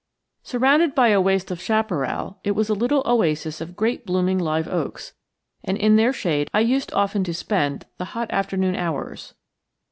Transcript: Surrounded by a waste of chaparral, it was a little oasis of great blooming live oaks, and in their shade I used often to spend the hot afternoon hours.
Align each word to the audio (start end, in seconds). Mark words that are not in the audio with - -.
Surrounded 0.41 0.95
by 0.95 1.09
a 1.09 1.21
waste 1.21 1.51
of 1.51 1.61
chaparral, 1.61 2.39
it 2.43 2.53
was 2.55 2.69
a 2.69 2.73
little 2.73 3.03
oasis 3.05 3.61
of 3.61 3.75
great 3.75 4.03
blooming 4.03 4.39
live 4.39 4.67
oaks, 4.67 5.13
and 5.63 5.77
in 5.77 5.95
their 5.95 6.11
shade 6.11 6.49
I 6.55 6.61
used 6.61 6.91
often 6.93 7.23
to 7.23 7.35
spend 7.35 7.85
the 7.99 8.05
hot 8.17 8.31
afternoon 8.31 8.75
hours. 8.75 9.35